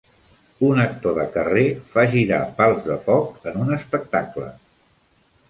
Un 0.69 0.79
actor 0.83 1.13
de 1.19 1.25
carrer 1.35 1.65
fa 1.91 2.05
girar 2.15 2.41
pals 2.63 2.81
de 2.89 2.99
foc 3.05 3.47
en 3.53 3.61
un 3.67 3.79
espectable. 3.79 4.51